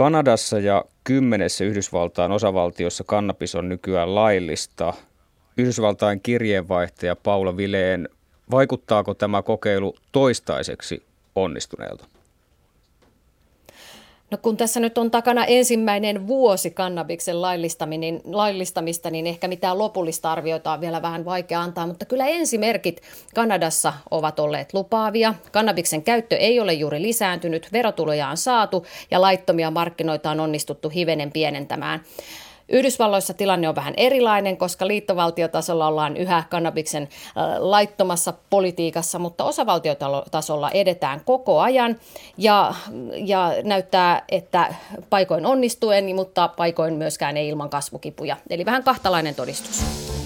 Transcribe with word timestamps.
Kanadassa 0.00 0.58
ja 0.58 0.84
kymmenessä 1.04 1.64
Yhdysvaltain 1.64 2.32
osavaltiossa 2.32 3.04
kannabis 3.04 3.54
on 3.54 3.68
nykyään 3.68 4.14
laillista. 4.14 4.94
Yhdysvaltain 5.56 6.20
kirjeenvaihtaja 6.20 7.16
Paula 7.16 7.56
Vileen, 7.56 8.08
vaikuttaako 8.50 9.14
tämä 9.14 9.42
kokeilu 9.42 9.96
toistaiseksi 10.12 11.02
onnistuneelta? 11.34 12.04
No 14.30 14.38
kun 14.42 14.56
tässä 14.56 14.80
nyt 14.80 14.98
on 14.98 15.10
takana 15.10 15.44
ensimmäinen 15.44 16.26
vuosi 16.26 16.70
kannabiksen 16.70 17.42
laillistamista, 18.24 19.10
niin 19.10 19.26
ehkä 19.26 19.48
mitään 19.48 19.78
lopullista 19.78 20.32
arvioita 20.32 20.72
on 20.72 20.80
vielä 20.80 21.02
vähän 21.02 21.24
vaikea 21.24 21.60
antaa, 21.60 21.86
mutta 21.86 22.04
kyllä 22.04 22.26
ensimerkit 22.26 23.02
Kanadassa 23.34 23.92
ovat 24.10 24.40
olleet 24.40 24.74
lupaavia. 24.74 25.34
Kannabiksen 25.52 26.02
käyttö 26.02 26.36
ei 26.36 26.60
ole 26.60 26.72
juuri 26.72 27.02
lisääntynyt, 27.02 27.68
verotuloja 27.72 28.28
on 28.28 28.36
saatu 28.36 28.86
ja 29.10 29.20
laittomia 29.20 29.70
markkinoita 29.70 30.30
on 30.30 30.40
onnistuttu 30.40 30.88
hivenen 30.88 31.32
pienentämään. 31.32 32.00
Yhdysvalloissa 32.70 33.34
tilanne 33.34 33.68
on 33.68 33.74
vähän 33.74 33.94
erilainen, 33.96 34.56
koska 34.56 34.86
liittovaltiotasolla 34.86 35.86
ollaan 35.86 36.16
yhä 36.16 36.42
kannabiksen 36.50 37.08
laittomassa 37.58 38.34
politiikassa, 38.50 39.18
mutta 39.18 39.44
osavaltiotasolla 39.44 40.70
edetään 40.70 41.20
koko 41.24 41.60
ajan 41.60 41.96
ja, 42.38 42.74
ja 43.14 43.52
näyttää, 43.64 44.22
että 44.28 44.74
paikoin 45.10 45.46
onnistuen, 45.46 46.14
mutta 46.14 46.48
paikoin 46.48 46.94
myöskään 46.94 47.36
ei 47.36 47.48
ilman 47.48 47.70
kasvukipuja. 47.70 48.36
Eli 48.50 48.64
vähän 48.64 48.84
kahtalainen 48.84 49.34
todistus. 49.34 50.19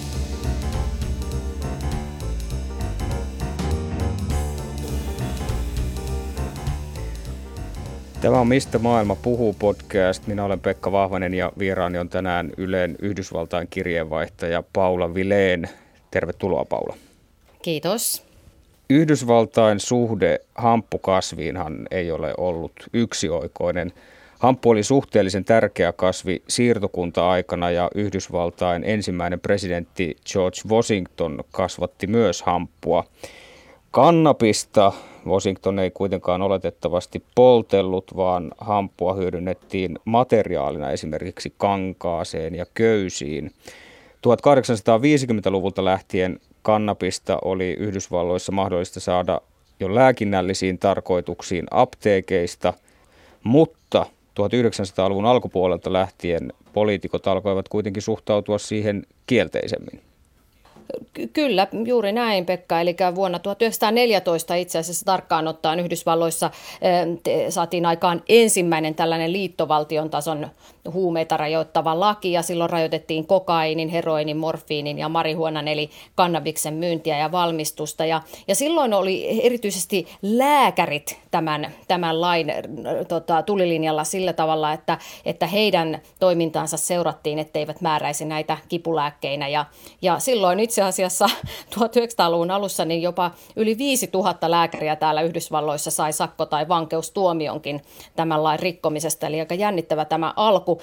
Tämä 8.21 8.39
on 8.39 8.47
Mistä 8.47 8.79
maailma 8.79 9.15
puhuu 9.15 9.55
podcast. 9.59 10.27
Minä 10.27 10.43
olen 10.43 10.59
Pekka 10.59 10.91
Vahvanen 10.91 11.33
ja 11.33 11.51
vieraani 11.59 11.97
on 11.97 12.09
tänään 12.09 12.51
Ylen 12.57 12.95
Yhdysvaltain 13.01 13.67
kirjeenvaihtaja 13.69 14.63
Paula 14.73 15.13
Vileen. 15.13 15.69
Tervetuloa 16.11 16.65
Paula. 16.65 16.95
Kiitos. 17.61 18.23
Yhdysvaltain 18.89 19.79
suhde 19.79 20.39
hamppukasviinhan 20.55 21.87
ei 21.91 22.11
ole 22.11 22.33
ollut 22.37 22.73
yksioikoinen. 22.93 23.93
Hamppu 24.39 24.69
oli 24.69 24.83
suhteellisen 24.83 25.45
tärkeä 25.45 25.91
kasvi 25.91 26.43
siirtokunta-aikana 26.47 27.71
ja 27.71 27.89
Yhdysvaltain 27.95 28.83
ensimmäinen 28.83 29.39
presidentti 29.39 30.17
George 30.31 30.57
Washington 30.69 31.43
kasvatti 31.51 32.07
myös 32.07 32.41
hamppua. 32.41 33.03
Kannabista 33.95 34.91
Washington 35.27 35.79
ei 35.79 35.91
kuitenkaan 35.91 36.41
oletettavasti 36.41 37.23
poltellut, 37.35 38.15
vaan 38.15 38.51
hampua 38.57 39.13
hyödynnettiin 39.13 39.99
materiaalina 40.05 40.91
esimerkiksi 40.91 41.53
kankaaseen 41.57 42.55
ja 42.55 42.65
köysiin. 42.73 43.51
1850-luvulta 44.27 45.85
lähtien 45.85 46.39
kannabista 46.61 47.37
oli 47.45 47.75
Yhdysvalloissa 47.79 48.51
mahdollista 48.51 48.99
saada 48.99 49.41
jo 49.79 49.95
lääkinnällisiin 49.95 50.77
tarkoituksiin 50.77 51.65
apteekeista, 51.71 52.73
mutta 53.43 54.05
1900-luvun 54.39 55.25
alkupuolelta 55.25 55.93
lähtien 55.93 56.53
poliitikot 56.73 57.27
alkoivat 57.27 57.69
kuitenkin 57.69 58.03
suhtautua 58.03 58.57
siihen 58.57 59.03
kielteisemmin. 59.27 60.01
Kyllä, 61.33 61.67
juuri 61.85 62.11
näin 62.11 62.45
Pekka. 62.45 62.81
Eli 62.81 62.95
vuonna 63.15 63.39
1914 63.39 64.55
itse 64.55 64.79
asiassa 64.79 65.05
tarkkaan 65.05 65.47
ottaen 65.47 65.79
Yhdysvalloissa 65.79 66.51
eh, 66.81 67.45
saatiin 67.49 67.85
aikaan 67.85 68.23
ensimmäinen 68.29 68.95
tällainen 68.95 69.33
liittovaltion 69.33 70.09
tason 70.09 70.47
huumeita 70.93 71.37
rajoittava 71.37 71.99
laki 71.99 72.31
ja 72.31 72.41
silloin 72.41 72.69
rajoitettiin 72.69 73.27
kokainin, 73.27 73.89
heroinin, 73.89 74.37
morfiinin 74.37 74.99
ja 74.99 75.09
marihuonan 75.09 75.67
eli 75.67 75.89
kannabiksen 76.15 76.73
myyntiä 76.73 77.17
ja 77.17 77.31
valmistusta. 77.31 78.05
Ja, 78.05 78.21
ja 78.47 78.55
silloin 78.55 78.93
oli 78.93 79.45
erityisesti 79.45 80.07
lääkärit 80.21 81.19
tämän, 81.31 81.71
tämän 81.87 82.21
lain 82.21 82.53
tota, 83.07 83.41
tulilinjalla 83.41 84.03
sillä 84.03 84.33
tavalla, 84.33 84.73
että, 84.73 84.97
että 85.25 85.47
heidän 85.47 86.01
toimintaansa 86.19 86.77
seurattiin, 86.77 87.39
etteivät 87.39 87.81
määräisi 87.81 88.25
näitä 88.25 88.57
kipulääkkeinä. 88.69 89.47
Ja, 89.47 89.65
ja 90.01 90.19
silloin 90.19 90.59
itse 90.59 90.74
asiassa 90.81 91.29
1900-luvun 91.75 92.51
alussa 92.51 92.85
niin 92.85 93.01
jopa 93.01 93.31
yli 93.55 93.77
5000 93.77 94.51
lääkäriä 94.51 94.95
täällä 94.95 95.21
Yhdysvalloissa 95.21 95.91
sai 95.91 96.13
sakko- 96.13 96.45
tai 96.45 96.67
vankeustuomionkin 96.67 97.81
tämän 98.15 98.43
lain 98.43 98.59
rikkomisesta. 98.59 99.27
Eli 99.27 99.39
aika 99.39 99.55
jännittävä 99.55 100.05
tämä 100.05 100.33
alku. 100.35 100.81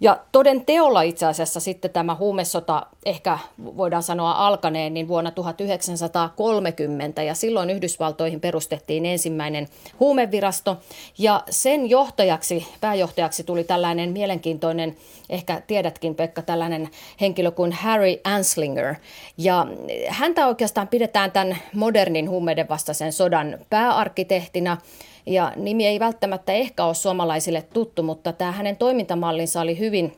Ja 0.00 0.20
toden 0.32 0.64
teolla 0.66 1.02
itse 1.02 1.26
asiassa 1.26 1.60
sitten 1.60 1.90
tämä 1.90 2.14
huumesota 2.14 2.86
ehkä 3.06 3.38
voidaan 3.64 4.02
sanoa 4.02 4.32
alkaneen 4.32 4.94
niin 4.94 5.08
vuonna 5.08 5.30
1930 5.30 7.22
ja 7.22 7.34
silloin 7.34 7.70
Yhdysvaltoihin 7.70 8.40
perustettiin 8.40 9.06
ensimmäinen 9.06 9.68
huumevirasto. 10.00 10.76
Ja 11.18 11.42
sen 11.50 11.90
johtajaksi, 11.90 12.66
pääjohtajaksi 12.80 13.44
tuli 13.44 13.64
tällainen 13.64 14.12
mielenkiintoinen, 14.12 14.96
ehkä 15.30 15.62
tiedätkin 15.66 16.14
Pekka, 16.14 16.42
tällainen 16.42 16.88
henkilö 17.20 17.50
kuin 17.50 17.72
Harry 17.72 18.16
Anslinger. 18.24 18.94
Ja 19.38 19.66
häntä 20.08 20.46
oikeastaan 20.46 20.88
pidetään 20.88 21.32
tämän 21.32 21.58
modernin 21.74 22.30
huumeiden 22.30 22.68
vastaisen 22.68 23.12
sodan 23.12 23.58
pääarkkitehtina 23.70 24.76
ja 25.26 25.52
nimi 25.56 25.86
ei 25.86 26.00
välttämättä 26.00 26.52
ehkä 26.52 26.84
ole 26.84 26.94
suomalaisille 26.94 27.62
tuttu, 27.62 28.02
mutta 28.02 28.32
tämä 28.32 28.52
hänen 28.52 28.76
toimintamallinsa 28.76 29.60
oli 29.60 29.78
hyvin 29.78 30.12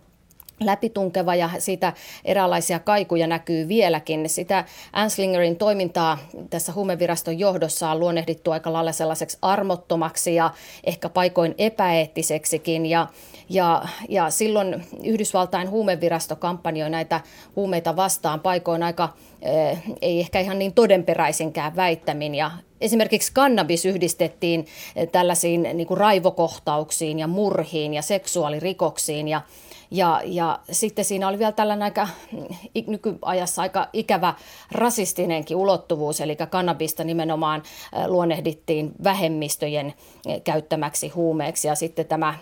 läpitunkeva 0.60 1.34
ja 1.34 1.50
siitä 1.58 1.92
eräänlaisia 2.24 2.78
kaikuja 2.78 3.26
näkyy 3.26 3.68
vieläkin. 3.68 4.28
Sitä 4.28 4.64
Anslingerin 4.92 5.56
toimintaa 5.56 6.18
tässä 6.50 6.72
huumeviraston 6.72 7.38
johdossa 7.38 7.90
on 7.90 8.00
luonnehdittu 8.00 8.50
aika 8.50 8.72
lailla 8.72 8.92
sellaiseksi 8.92 9.38
armottomaksi 9.42 10.34
ja 10.34 10.50
ehkä 10.84 11.08
paikoin 11.08 11.54
epäeettiseksikin. 11.58 12.86
Ja, 12.86 13.06
ja, 13.48 13.82
ja 14.08 14.30
silloin 14.30 14.86
Yhdysvaltain 15.04 15.70
huumevirasto 15.70 16.36
kampanjoi 16.36 16.90
näitä 16.90 17.20
huumeita 17.56 17.96
vastaan 17.96 18.40
paikoin 18.40 18.82
aika, 18.82 19.08
eh, 19.42 19.82
ei 20.02 20.20
ehkä 20.20 20.40
ihan 20.40 20.58
niin 20.58 20.72
todenperäisinkään 20.72 21.76
väittämin. 21.76 22.34
Ja 22.34 22.50
esimerkiksi 22.80 23.32
kannabis 23.32 23.84
yhdistettiin 23.84 24.66
tällaisiin 25.12 25.62
niin 25.62 25.86
kuin 25.86 25.98
raivokohtauksiin 25.98 27.18
ja 27.18 27.26
murhiin 27.26 27.94
ja 27.94 28.02
seksuaalirikoksiin 28.02 29.28
ja 29.28 29.40
ja, 29.90 30.22
ja 30.24 30.58
sitten 30.70 31.04
siinä 31.04 31.28
oli 31.28 31.38
vielä 31.38 31.52
tällainen 31.52 31.82
aika 31.82 32.08
nykyajassa 32.86 33.62
aika 33.62 33.88
ikävä 33.92 34.34
rasistinenkin 34.72 35.56
ulottuvuus, 35.56 36.20
eli 36.20 36.36
kannabista 36.50 37.04
nimenomaan 37.04 37.62
luonnehdittiin 38.06 38.92
vähemmistöjen 39.04 39.94
käyttämäksi 40.44 41.08
huumeeksi. 41.08 41.68
Ja 41.68 41.74
sitten 41.74 42.06
tämä 42.06 42.34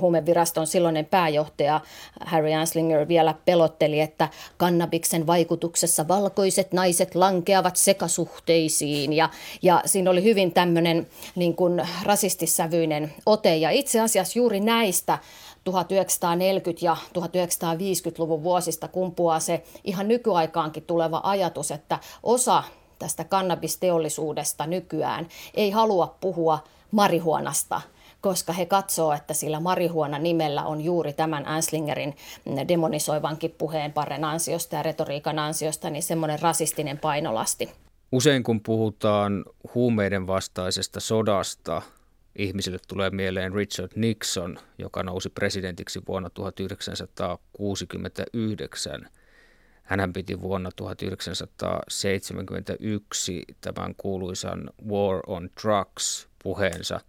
huumeviraston 0.00 0.66
silloinen 0.66 1.06
pääjohtaja 1.06 1.80
Harry 2.24 2.52
Anslinger 2.52 3.08
vielä 3.08 3.34
pelotteli, 3.44 4.00
että 4.00 4.28
kannabiksen 4.56 5.26
vaikutuksessa 5.26 6.08
valkoiset 6.08 6.72
naiset 6.72 7.14
lankeavat 7.14 7.76
sekasuhteisiin. 7.76 9.12
Ja, 9.12 9.30
ja 9.62 9.82
siinä 9.86 10.10
oli 10.10 10.22
hyvin 10.22 10.52
tämmöinen 10.52 11.06
niin 11.34 11.56
kuin 11.56 11.82
rasistissävyinen 12.02 13.12
ote. 13.26 13.56
Ja 13.56 13.70
itse 13.70 14.00
asiassa 14.00 14.38
juuri 14.38 14.60
näistä 14.60 15.18
1940- 15.70 15.74
ja 16.80 16.96
1950-luvun 17.18 18.42
vuosista 18.42 18.88
kumpuaa 18.88 19.40
se 19.40 19.64
ihan 19.84 20.08
nykyaikaankin 20.08 20.82
tuleva 20.82 21.20
ajatus, 21.24 21.70
että 21.70 21.98
osa 22.22 22.62
tästä 22.98 23.24
kannabisteollisuudesta 23.24 24.66
nykyään 24.66 25.28
ei 25.54 25.70
halua 25.70 26.16
puhua 26.20 26.58
marihuonasta, 26.90 27.80
koska 28.20 28.52
he 28.52 28.66
katsoo, 28.66 29.12
että 29.12 29.34
sillä 29.34 29.60
marihuona 29.60 30.18
nimellä 30.18 30.64
on 30.64 30.80
juuri 30.80 31.12
tämän 31.12 31.46
Anslingerin 31.46 32.16
demonisoivankin 32.68 33.54
puheenparren 33.58 34.24
ansiosta 34.24 34.76
ja 34.76 34.82
retoriikan 34.82 35.38
ansiosta 35.38 35.90
niin 35.90 36.02
semmoinen 36.02 36.38
rasistinen 36.40 36.98
painolasti. 36.98 37.70
Usein 38.12 38.42
kun 38.42 38.60
puhutaan 38.60 39.44
huumeiden 39.74 40.26
vastaisesta 40.26 41.00
sodasta, 41.00 41.82
ihmisille 42.38 42.78
tulee 42.88 43.10
mieleen 43.10 43.52
Richard 43.52 43.92
Nixon, 43.96 44.58
joka 44.78 45.02
nousi 45.02 45.30
presidentiksi 45.30 46.02
vuonna 46.08 46.30
1969. 46.30 49.08
Hän 49.82 50.12
piti 50.12 50.40
vuonna 50.40 50.70
1971 50.76 53.42
tämän 53.60 53.94
kuuluisan 53.96 54.70
War 54.88 55.20
on 55.26 55.50
Drugs 55.62 56.28
puheensa, 56.42 57.00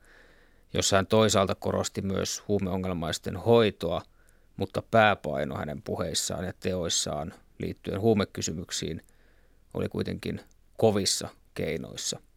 jossa 0.73 0.95
hän 0.95 1.07
toisaalta 1.07 1.55
korosti 1.55 2.01
myös 2.01 2.43
huumeongelmaisten 2.47 3.37
hoitoa, 3.37 4.01
mutta 4.57 4.83
pääpaino 4.91 5.57
hänen 5.57 5.81
puheissaan 5.81 6.45
ja 6.45 6.53
teoissaan 6.59 7.33
liittyen 7.59 8.01
huumekysymyksiin 8.01 9.01
oli 9.73 9.89
kuitenkin 9.89 10.41
kovissa 10.77 11.29
keinoissa– 11.53 12.19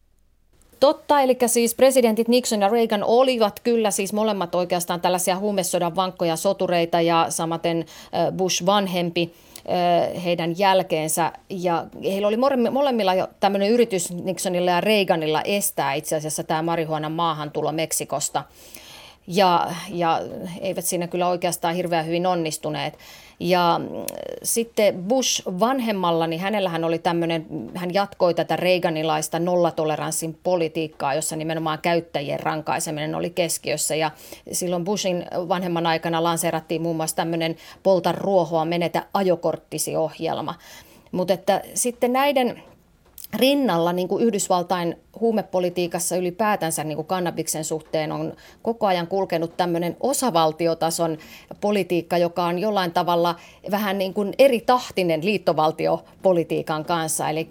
Totta, 0.81 1.21
eli 1.21 1.37
siis 1.47 1.75
presidentit 1.75 2.29
Nixon 2.29 2.63
ja 2.63 2.69
Reagan 2.69 3.05
olivat 3.05 3.61
kyllä 3.61 3.91
siis 3.91 4.13
molemmat 4.13 4.55
oikeastaan 4.55 5.01
tällaisia 5.01 5.39
huumesodan 5.39 5.97
vankkoja 5.97 6.37
sotureita 6.37 7.01
ja 7.01 7.27
samaten 7.29 7.85
Bush 8.37 8.67
vanhempi 8.67 9.35
heidän 10.25 10.59
jälkeensä. 10.59 11.33
Ja 11.51 11.87
heillä 12.05 12.29
oli 12.29 12.37
molemmilla 12.71 13.15
jo 13.15 13.29
tämmöinen 13.41 13.71
yritys 13.71 14.13
Nixonilla 14.13 14.71
ja 14.71 14.81
Reaganilla 14.81 15.43
estää 15.43 15.95
itse 15.95 16.17
asiassa 16.17 16.45
tämä 16.45 16.63
marihuonan 16.63 17.13
maahantulo 17.13 17.73
Meksikosta. 17.73 18.45
Ja, 19.27 19.67
ja 19.89 20.21
eivät 20.61 20.85
siinä 20.85 21.07
kyllä 21.07 21.29
oikeastaan 21.29 21.75
hirveän 21.75 22.07
hyvin 22.07 22.27
onnistuneet. 22.27 22.99
Ja 23.41 23.81
mm, 23.83 23.87
sitten 24.43 25.05
Bush 25.05 25.43
vanhemmalla, 25.61 26.27
niin 26.27 26.41
hänellähän 26.41 26.85
oli 26.85 26.99
tämmöinen, 26.99 27.47
hän 27.75 27.95
jatkoi 27.95 28.35
tätä 28.35 28.57
Reaganilaista 28.57 29.39
nollatoleranssin 29.39 30.39
politiikkaa, 30.43 31.15
jossa 31.15 31.37
nimenomaan 31.37 31.79
käyttäjien 31.83 32.41
rankaiseminen 32.41 33.15
oli 33.15 33.31
keskiössä. 33.31 33.95
Ja 33.95 34.11
silloin 34.53 34.85
Bushin 34.85 35.25
vanhemman 35.49 35.87
aikana 35.87 36.23
lanseerattiin 36.23 36.83
muun 36.83 36.97
muassa 36.97 37.17
tämmöinen 37.17 37.57
polta 37.83 38.13
ruohoa, 38.13 38.65
menetä 38.65 39.07
ajokorttisi 39.15 39.97
ohjelma. 39.97 40.55
Mutta 41.13 41.35
että 41.35 41.63
sitten 41.75 42.13
näiden 42.13 42.63
rinnalla 43.35 43.93
niin 43.93 44.09
kuin 44.09 44.25
Yhdysvaltain 44.25 44.97
huumepolitiikassa 45.21 46.17
ylipäätänsä 46.17 46.85
niin 46.85 46.97
kuin 46.97 47.07
kannabiksen 47.07 47.65
suhteen 47.65 48.13
on 48.13 48.33
koko 48.63 48.87
ajan 48.87 49.07
kulkenut 49.07 49.57
tämmöinen 49.57 49.97
osavaltiotason 50.01 51.19
politiikka, 51.61 52.19
joka 52.19 52.45
on 52.45 52.59
jollain 52.59 52.93
tavalla 52.93 53.37
vähän 53.71 53.99
niin 53.99 54.15
kuin 54.15 54.35
eri 54.39 54.61
tahtinen 54.61 55.25
liittovaltiopolitiikan 55.25 56.85
kanssa. 56.85 57.31
Eli, 57.31 57.49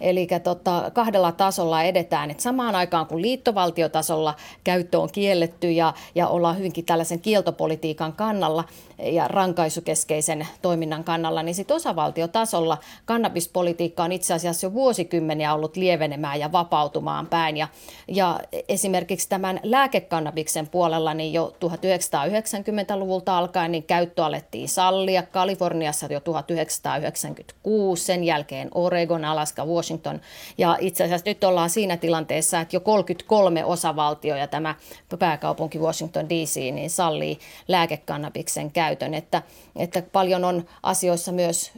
eli 0.00 0.28
tota, 0.42 0.90
kahdella 0.94 1.32
tasolla 1.32 1.82
edetään. 1.82 2.30
Et 2.30 2.40
samaan 2.40 2.74
aikaan 2.74 3.06
kun 3.06 3.22
liittovaltiotasolla 3.22 4.34
käyttö 4.64 4.98
on 4.98 5.08
kielletty 5.12 5.70
ja, 5.70 5.94
ja 6.14 6.28
ollaan 6.28 6.58
hyvinkin 6.58 6.84
tällaisen 6.84 7.20
kieltopolitiikan 7.20 8.12
kannalla 8.12 8.64
ja 8.98 9.28
rankaisukeskeisen 9.28 10.46
toiminnan 10.62 11.04
kannalla, 11.04 11.42
niin 11.42 11.54
sitten 11.54 11.76
osavaltiotasolla 11.76 12.78
kannabispolitiikka 13.04 14.04
on 14.04 14.12
itse 14.12 14.34
asiassa 14.34 14.66
jo 14.66 14.72
vuosikymmeniä 14.72 15.54
ollut 15.54 15.76
lievenemään 15.76 16.40
ja 16.40 16.52
vapautumaan 16.52 17.07
kasvamaan 17.08 17.26
päin. 17.26 17.56
Ja, 17.56 17.68
ja 18.08 18.40
esimerkiksi 18.68 19.28
tämän 19.28 19.60
lääkekannabiksen 19.62 20.68
puolella 20.68 21.14
niin 21.14 21.32
jo 21.32 21.54
1990-luvulta 21.64 23.38
alkaen 23.38 23.72
niin 23.72 23.82
käyttö 23.82 24.24
alettiin 24.24 24.68
sallia 24.68 25.22
Kaliforniassa 25.22 26.06
jo 26.06 26.20
1996, 26.20 28.04
sen 28.04 28.24
jälkeen 28.24 28.68
Oregon, 28.74 29.24
Alaska, 29.24 29.64
Washington. 29.64 30.20
Ja 30.58 30.76
itse 30.80 31.04
asiassa 31.04 31.30
nyt 31.30 31.44
ollaan 31.44 31.70
siinä 31.70 31.96
tilanteessa, 31.96 32.60
että 32.60 32.76
jo 32.76 32.80
33 32.80 33.64
osavaltio 33.64 34.36
ja 34.36 34.46
tämä 34.46 34.74
pääkaupunki 35.18 35.78
Washington 35.78 36.28
DC 36.28 36.56
niin 36.56 36.90
sallii 36.90 37.38
lääkekannabiksen 37.68 38.70
käytön. 38.70 39.14
Että, 39.14 39.42
että 39.76 40.02
paljon 40.12 40.44
on 40.44 40.64
asioissa 40.82 41.32
myös 41.32 41.72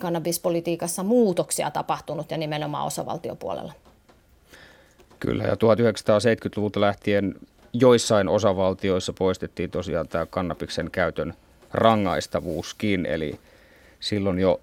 kannabispolitiikassa 0.00 1.02
muutoksia 1.02 1.70
tapahtunut 1.70 2.30
ja 2.30 2.36
nimenomaan 2.36 2.86
osavaltiopuolella. 2.86 3.72
Kyllä, 5.22 5.44
ja 5.44 5.54
1970-luvulta 5.54 6.80
lähtien 6.80 7.34
joissain 7.72 8.28
osavaltioissa 8.28 9.12
poistettiin 9.12 9.70
tosiaan 9.70 10.08
tämä 10.08 10.26
kannabiksen 10.26 10.90
käytön 10.90 11.34
rangaistavuuskin, 11.72 13.06
eli 13.06 13.38
silloin 14.00 14.38
jo 14.38 14.60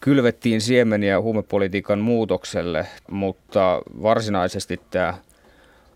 kylvettiin 0.00 0.60
siemeniä 0.60 1.20
huumepolitiikan 1.20 1.98
muutokselle, 1.98 2.86
mutta 3.10 3.82
varsinaisesti 4.02 4.80
tämä 4.90 5.14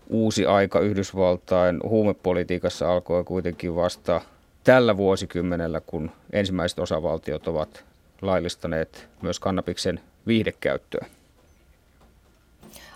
uusi 0.09 0.45
aika 0.45 0.79
Yhdysvaltain 0.79 1.79
huumepolitiikassa 1.83 2.91
alkoi 2.91 3.23
kuitenkin 3.23 3.75
vasta 3.75 4.21
tällä 4.63 4.97
vuosikymmenellä, 4.97 5.81
kun 5.81 6.11
ensimmäiset 6.33 6.79
osavaltiot 6.79 7.47
ovat 7.47 7.83
laillistaneet 8.21 9.07
myös 9.21 9.39
kannabiksen 9.39 9.99
viihdekäyttöä. 10.27 11.05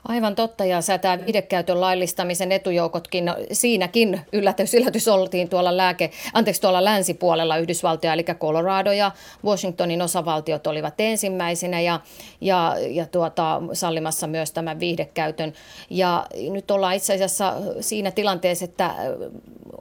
Aivan 0.07 0.35
totta, 0.35 0.65
ja 0.65 0.81
sä 0.81 0.97
tämä 0.97 1.25
videokäytön 1.25 1.81
laillistamisen 1.81 2.51
etujoukotkin, 2.51 3.25
no, 3.25 3.35
siinäkin 3.51 4.21
yllätys, 4.33 4.73
yllätys 4.73 5.07
oltiin 5.07 5.50
tuolla, 5.50 5.77
lääke, 5.77 6.11
anteeksi, 6.33 6.61
tuolla 6.61 6.83
länsipuolella 6.83 7.57
Yhdysvaltoja, 7.57 8.13
eli 8.13 8.23
Colorado 8.23 8.91
ja 8.91 9.11
Washingtonin 9.45 10.01
osavaltiot 10.01 10.67
olivat 10.67 10.94
ensimmäisenä 10.97 11.81
ja, 11.81 12.00
ja, 12.41 12.75
ja 12.89 13.05
tuota, 13.05 13.61
sallimassa 13.73 14.27
myös 14.27 14.51
tämän 14.51 14.79
viihdekäytön. 14.79 15.53
Ja 15.89 16.25
nyt 16.50 16.71
ollaan 16.71 16.95
itse 16.95 17.13
asiassa 17.13 17.53
siinä 17.79 18.11
tilanteessa, 18.11 18.65
että 18.65 18.95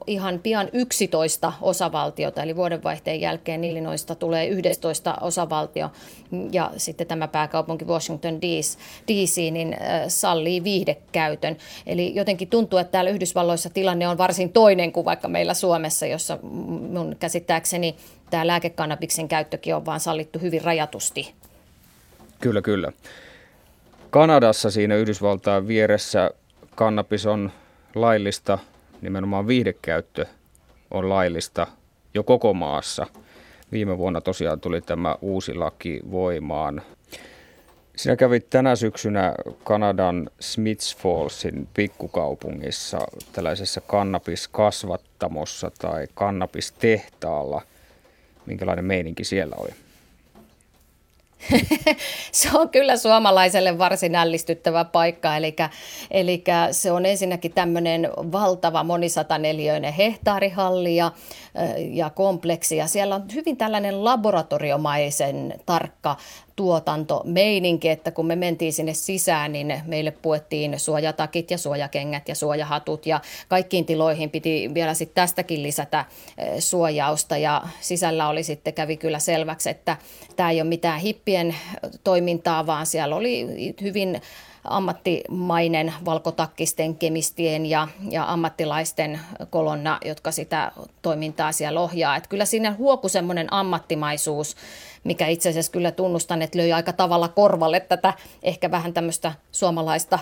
ihan 0.07 0.39
pian 0.39 0.69
11 0.73 1.53
osavaltiota, 1.61 2.43
eli 2.43 2.55
vuodenvaihteen 2.55 3.21
jälkeen 3.21 3.63
Illinoista 3.63 4.15
tulee 4.15 4.47
11 4.47 5.17
osavaltio, 5.21 5.91
ja 6.51 6.71
sitten 6.77 7.07
tämä 7.07 7.27
pääkaupunki 7.27 7.85
Washington 7.85 8.41
DC, 8.41 9.37
niin 9.37 9.77
sallii 10.07 10.63
viihdekäytön. 10.63 11.57
Eli 11.85 12.15
jotenkin 12.15 12.47
tuntuu, 12.47 12.79
että 12.79 12.91
täällä 12.91 13.11
Yhdysvalloissa 13.11 13.69
tilanne 13.69 14.07
on 14.07 14.17
varsin 14.17 14.53
toinen 14.53 14.91
kuin 14.91 15.05
vaikka 15.05 15.27
meillä 15.27 15.53
Suomessa, 15.53 16.05
jossa 16.05 16.39
mun 16.41 17.15
käsittääkseni 17.19 17.95
tämä 18.29 18.47
lääkekannabiksen 18.47 19.27
käyttökin 19.27 19.75
on 19.75 19.85
vaan 19.85 19.99
sallittu 19.99 20.39
hyvin 20.39 20.61
rajatusti. 20.61 21.33
Kyllä, 22.39 22.61
kyllä. 22.61 22.91
Kanadassa 24.09 24.71
siinä 24.71 24.95
Yhdysvaltain 24.95 25.67
vieressä 25.67 26.31
kannabis 26.75 27.25
on 27.25 27.51
laillista, 27.95 28.59
nimenomaan 29.03 29.47
viihdekäyttö 29.47 30.25
on 30.91 31.09
laillista 31.09 31.67
jo 32.13 32.23
koko 32.23 32.53
maassa. 32.53 33.07
Viime 33.71 33.97
vuonna 33.97 34.21
tosiaan 34.21 34.59
tuli 34.59 34.81
tämä 34.81 35.15
uusi 35.21 35.53
laki 35.53 35.99
voimaan. 36.11 36.81
Sinä 37.95 38.15
kävit 38.15 38.49
tänä 38.49 38.75
syksynä 38.75 39.33
Kanadan 39.63 40.29
Smiths 40.39 40.95
Fallsin 40.97 41.67
pikkukaupungissa 41.73 42.99
tällaisessa 43.31 43.81
kannabiskasvattamossa 43.81 45.71
tai 45.79 46.07
kannabistehtaalla. 46.13 47.61
Minkälainen 48.45 48.85
meininki 48.85 49.23
siellä 49.23 49.55
oli? 49.59 49.71
se 52.31 52.49
on 52.53 52.69
kyllä 52.69 52.97
suomalaiselle 52.97 53.77
varsin 53.77 54.15
ällistyttävä 54.15 54.85
paikka, 54.85 55.37
eli, 55.37 55.55
eli 56.11 56.43
se 56.71 56.91
on 56.91 57.05
ensinnäkin 57.05 57.53
tämmöinen 57.53 58.09
valtava 58.17 58.83
monisataneliöinen 58.83 59.93
hehtaarihalli 59.93 60.95
ja, 60.95 61.11
ja 61.77 62.09
kompleksi, 62.09 62.77
ja 62.77 62.87
siellä 62.87 63.15
on 63.15 63.23
hyvin 63.33 63.57
tällainen 63.57 64.03
laboratoriomaisen 64.03 65.53
tarkka 65.65 66.17
tuotantomeininki, 66.55 67.89
että 67.89 68.11
kun 68.11 68.25
me 68.25 68.35
mentiin 68.35 68.73
sinne 68.73 68.93
sisään, 68.93 69.51
niin 69.51 69.81
meille 69.85 70.11
puettiin 70.11 70.79
suojatakit 70.79 71.51
ja 71.51 71.57
suojakengät 71.57 72.29
ja 72.29 72.35
suojahatut 72.35 73.05
ja 73.05 73.21
kaikkiin 73.47 73.85
tiloihin 73.85 74.29
piti 74.29 74.71
vielä 74.73 74.93
sitten 74.93 75.15
tästäkin 75.15 75.63
lisätä 75.63 76.05
suojausta 76.59 77.37
ja 77.37 77.61
sisällä 77.81 78.29
oli 78.29 78.43
sitten 78.43 78.73
kävi 78.73 78.97
kyllä 78.97 79.19
selväksi, 79.19 79.69
että 79.69 79.97
tämä 80.35 80.51
ei 80.51 80.61
ole 80.61 80.69
mitään 80.69 80.99
hippien 80.99 81.55
toimintaa, 82.03 82.65
vaan 82.65 82.85
siellä 82.85 83.15
oli 83.15 83.47
hyvin 83.81 84.21
ammattimainen 84.63 85.93
valkotakkisten 86.05 86.95
kemistien 86.95 87.65
ja, 87.65 87.87
ja 88.09 88.31
ammattilaisten 88.31 89.19
kolonna, 89.49 89.99
jotka 90.05 90.31
sitä 90.31 90.71
toimintaa 91.01 91.51
siellä 91.51 91.81
ohjaa. 91.81 92.15
Et 92.15 92.27
kyllä 92.27 92.45
siinä 92.45 92.73
huoku 92.73 93.09
semmoinen 93.09 93.53
ammattimaisuus 93.53 94.55
mikä 95.03 95.27
itse 95.27 95.49
asiassa 95.49 95.71
kyllä 95.71 95.91
tunnustan, 95.91 96.41
että 96.41 96.57
löi 96.57 96.73
aika 96.73 96.93
tavalla 96.93 97.27
korvalle 97.27 97.79
tätä 97.79 98.13
ehkä 98.43 98.71
vähän 98.71 98.93
tämmöistä 98.93 99.31
suomalaista 99.51 100.19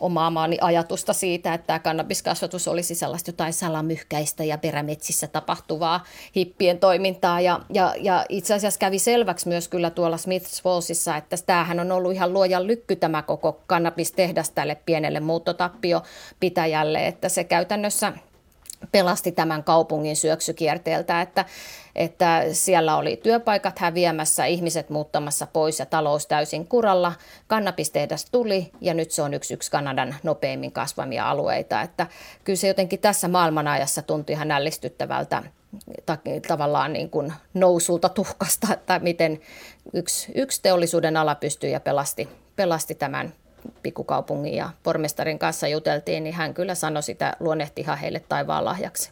omaamaani 0.00 0.58
ajatusta 0.60 1.12
siitä, 1.12 1.54
että 1.54 1.66
tämä 1.66 1.78
kannabiskasvatus 1.78 2.68
olisi 2.68 2.94
sellaista 2.94 3.28
jotain 3.28 3.52
salamyhkäistä 3.52 4.44
ja 4.44 4.58
perämetsissä 4.58 5.26
tapahtuvaa 5.26 6.04
hippien 6.36 6.78
toimintaa. 6.78 7.40
Ja, 7.40 7.60
ja, 7.74 7.94
ja 8.00 8.24
itse 8.28 8.54
asiassa 8.54 8.80
kävi 8.80 8.98
selväksi 8.98 9.48
myös 9.48 9.68
kyllä 9.68 9.90
tuolla 9.90 10.16
Smiths 10.16 10.62
Fallsissa, 10.62 11.16
että 11.16 11.36
tämähän 11.46 11.80
on 11.80 11.92
ollut 11.92 12.12
ihan 12.12 12.32
luojan 12.32 12.66
lykky 12.66 12.96
tämä 12.96 13.22
koko 13.22 13.60
kannabistehdas 13.66 14.50
tälle 14.50 14.76
pienelle 14.86 15.20
muuttotappiopitäjälle, 15.20 17.06
että 17.06 17.28
se 17.28 17.44
käytännössä– 17.44 18.12
pelasti 18.92 19.32
tämän 19.32 19.64
kaupungin 19.64 20.16
syöksykierteeltä, 20.16 21.20
että, 21.20 21.44
että 21.96 22.44
siellä 22.52 22.96
oli 22.96 23.20
työpaikat 23.22 23.78
häviämässä, 23.78 24.44
ihmiset 24.44 24.90
muuttamassa 24.90 25.46
pois 25.46 25.78
ja 25.78 25.86
talous 25.86 26.26
täysin 26.26 26.66
kuralla. 26.66 27.12
Kannabistehdas 27.46 28.24
tuli 28.30 28.70
ja 28.80 28.94
nyt 28.94 29.10
se 29.10 29.22
on 29.22 29.34
yksi, 29.34 29.54
yksi 29.54 29.70
Kanadan 29.70 30.14
nopeimmin 30.22 30.72
kasvamia 30.72 31.30
alueita. 31.30 31.82
Että 31.82 32.06
kyllä 32.44 32.56
se 32.56 32.68
jotenkin 32.68 33.00
tässä 33.00 33.28
maailmanajassa 33.28 34.02
tuntui 34.02 34.32
ihan 34.32 34.50
ällistyttävältä 34.50 35.42
tavallaan 36.48 36.92
niin 36.92 37.10
kuin 37.10 37.32
nousulta 37.54 38.08
tuhkasta, 38.08 38.74
että 38.74 38.98
miten 38.98 39.40
yksi, 39.92 40.32
yksi 40.34 40.62
teollisuuden 40.62 41.16
ala 41.16 41.34
pystyi 41.34 41.72
ja 41.72 41.80
pelasti, 41.80 42.28
pelasti 42.56 42.94
tämän 42.94 43.32
pikkukaupungin 43.82 44.54
ja 44.54 44.70
pormestarin 44.82 45.38
kanssa 45.38 45.68
juteltiin, 45.68 46.24
niin 46.24 46.34
hän 46.34 46.54
kyllä 46.54 46.74
sanoi 46.74 47.02
sitä 47.02 47.36
luonnehti 47.40 47.80
ihan 47.80 47.98
heille 47.98 48.22
taivaan 48.28 48.64
lahjaksi. 48.64 49.10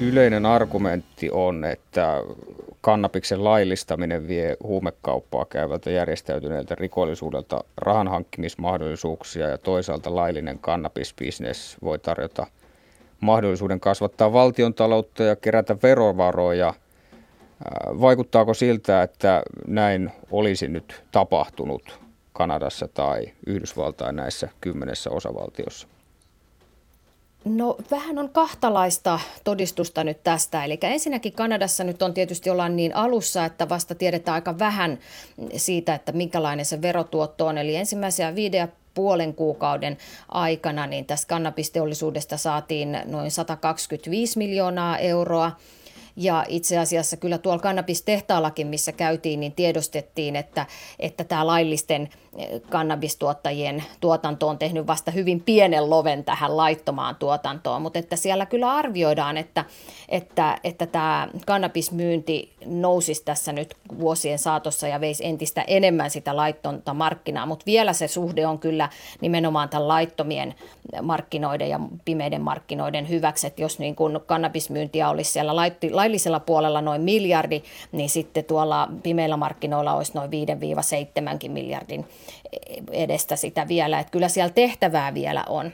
Yleinen 0.00 0.46
argumentti 0.46 1.30
on, 1.30 1.64
että 1.64 2.22
kannabiksen 2.80 3.44
laillistaminen 3.44 4.28
vie 4.28 4.56
huumekauppaa 4.62 5.44
käyvältä 5.44 5.90
järjestäytyneeltä 5.90 6.74
rikollisuudelta 6.74 7.64
rahanhankkimismahdollisuuksia 7.76 9.48
ja 9.48 9.58
toisaalta 9.58 10.14
laillinen 10.14 10.58
kannabisbisnes 10.58 11.76
voi 11.82 11.98
tarjota 11.98 12.46
mahdollisuuden 13.20 13.80
kasvattaa 13.80 14.32
valtion 14.32 14.74
taloutta 14.74 15.22
ja 15.22 15.36
kerätä 15.36 15.76
verovaroja. 15.82 16.74
Vaikuttaako 18.00 18.54
siltä, 18.54 19.02
että 19.02 19.42
näin 19.66 20.12
olisi 20.30 20.68
nyt 20.68 21.04
tapahtunut 21.12 22.00
Kanadassa 22.32 22.88
tai 22.88 23.32
Yhdysvaltain 23.46 24.16
näissä 24.16 24.48
kymmenessä 24.60 25.10
osavaltiossa? 25.10 25.88
No 27.44 27.76
vähän 27.90 28.18
on 28.18 28.28
kahtalaista 28.28 29.20
todistusta 29.44 30.04
nyt 30.04 30.22
tästä. 30.22 30.64
Eli 30.64 30.78
ensinnäkin 30.82 31.32
Kanadassa 31.32 31.84
nyt 31.84 32.02
on 32.02 32.14
tietysti 32.14 32.50
ollaan 32.50 32.76
niin 32.76 32.96
alussa, 32.96 33.44
että 33.44 33.68
vasta 33.68 33.94
tiedetään 33.94 34.34
aika 34.34 34.58
vähän 34.58 34.98
siitä, 35.56 35.94
että 35.94 36.12
minkälainen 36.12 36.64
se 36.64 36.82
verotuotto 36.82 37.46
on. 37.46 37.58
Eli 37.58 37.76
ensimmäisiä 37.76 38.34
viiden 38.34 38.72
puolen 38.94 39.34
kuukauden 39.34 39.96
aikana 40.28 40.86
niin 40.86 41.06
tästä 41.06 41.28
kannabisteollisuudesta 41.28 42.36
saatiin 42.36 42.98
noin 43.04 43.30
125 43.30 44.38
miljoonaa 44.38 44.98
euroa. 44.98 45.52
Ja 46.16 46.44
itse 46.48 46.78
asiassa 46.78 47.16
kyllä 47.16 47.38
tuolla 47.38 47.62
kannabistehtaallakin, 47.62 48.66
missä 48.66 48.92
käytiin, 48.92 49.40
niin 49.40 49.52
tiedostettiin, 49.52 50.36
että, 50.36 50.66
että 50.98 51.24
tämä 51.24 51.46
laillisten 51.46 52.08
kannabistuottajien 52.68 53.84
tuotanto 54.00 54.48
on 54.48 54.58
tehnyt 54.58 54.86
vasta 54.86 55.10
hyvin 55.10 55.40
pienen 55.40 55.90
loven 55.90 56.24
tähän 56.24 56.56
laittomaan 56.56 57.16
tuotantoon, 57.16 57.82
mutta 57.82 57.98
että 57.98 58.16
siellä 58.16 58.46
kyllä 58.46 58.72
arvioidaan, 58.72 59.36
että, 59.36 59.64
että, 60.08 60.58
että 60.64 60.86
tämä 60.86 61.28
kannabismyynti 61.46 62.52
nousisi 62.66 63.24
tässä 63.24 63.52
nyt 63.52 63.74
vuosien 63.98 64.38
saatossa 64.38 64.88
ja 64.88 65.00
veisi 65.00 65.26
entistä 65.26 65.64
enemmän 65.66 66.10
sitä 66.10 66.36
laittonta 66.36 66.94
markkinaa, 66.94 67.46
mutta 67.46 67.66
vielä 67.66 67.92
se 67.92 68.08
suhde 68.08 68.46
on 68.46 68.58
kyllä 68.58 68.88
nimenomaan 69.20 69.68
tämän 69.68 69.88
laittomien 69.88 70.54
markkinoiden 71.02 71.68
ja 71.68 71.80
pimeiden 72.04 72.42
markkinoiden 72.42 73.08
hyväksi, 73.08 73.46
että 73.46 73.62
jos 73.62 73.78
niin 73.78 73.96
kun 73.96 74.20
kannabismyyntiä 74.26 75.10
olisi 75.10 75.32
siellä 75.32 75.56
laillisella 75.90 76.40
puolella 76.40 76.80
noin 76.80 77.02
miljardi, 77.02 77.62
niin 77.92 78.08
sitten 78.08 78.44
tuolla 78.44 78.88
pimeillä 79.02 79.36
markkinoilla 79.36 79.94
olisi 79.94 80.12
noin 80.14 80.30
5-7 81.46 81.48
miljardin 81.48 82.06
edestä 82.92 83.36
sitä 83.36 83.68
vielä, 83.68 84.00
että 84.00 84.10
kyllä 84.10 84.28
siellä 84.28 84.52
tehtävää 84.52 85.14
vielä 85.14 85.44
on. 85.48 85.72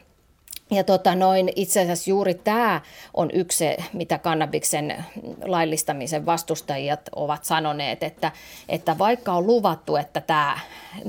Ja 0.71 0.85
tota 0.85 1.15
noin, 1.15 1.53
itse 1.57 1.81
asiassa 1.81 2.11
juuri 2.11 2.35
tämä 2.35 2.81
on 3.15 3.31
yksi 3.33 3.59
se, 3.59 3.77
mitä 3.93 4.19
kannabiksen 4.19 5.05
laillistamisen 5.45 6.27
vastustajat 6.27 7.01
ovat 7.17 7.45
sanoneet, 7.45 8.03
että, 8.03 8.33
että 8.69 8.99
vaikka 8.99 9.33
on 9.33 9.47
luvattu, 9.47 9.97
että 9.97 10.21
tämä, 10.21 10.59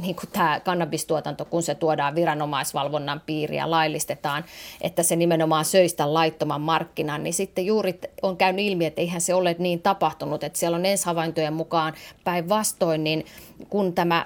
niin 0.02 0.16
tämä 0.34 0.60
kannabistuotanto, 0.60 1.46
kun 1.46 1.64
se 1.64 1.76
tuodaan 1.76 2.16
viranomaisvalvonnan 2.16 3.22
piiriä 3.26 3.64
ja 3.64 3.72
laillistetaan, 3.72 4.46
että 4.82 5.04
se 5.04 5.16
nimenomaan 5.16 5.66
söistä 5.66 6.14
laittoman 6.14 6.62
markkinan, 6.62 7.24
niin 7.24 7.34
sitten 7.34 7.66
juuri 7.66 8.00
on 8.22 8.38
käynyt 8.38 8.66
ilmi, 8.66 8.86
että 8.86 9.02
eihän 9.02 9.22
se 9.22 9.34
ole 9.34 9.56
niin 9.60 9.82
tapahtunut, 9.82 10.44
että 10.44 10.60
siellä 10.60 10.76
on 10.76 10.86
ensi 10.86 11.08
mukaan 11.52 11.94
päinvastoin, 12.24 13.04
niin 13.04 13.26
kun 13.70 13.94
tämä 13.94 14.26